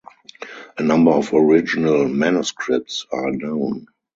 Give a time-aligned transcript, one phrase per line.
[0.79, 3.85] A number of original manuscripts are known.